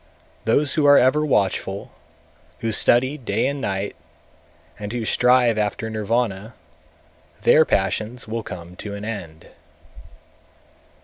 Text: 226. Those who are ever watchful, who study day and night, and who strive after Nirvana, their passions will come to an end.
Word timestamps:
226. 0.45 0.45
Those 0.45 0.73
who 0.73 0.87
are 0.87 0.97
ever 0.97 1.23
watchful, 1.23 1.91
who 2.61 2.71
study 2.71 3.19
day 3.19 3.45
and 3.45 3.61
night, 3.61 3.95
and 4.79 4.91
who 4.93 5.05
strive 5.05 5.59
after 5.59 5.91
Nirvana, 5.91 6.55
their 7.43 7.65
passions 7.65 8.27
will 8.27 8.41
come 8.41 8.75
to 8.77 8.95
an 8.95 9.05
end. 9.05 9.49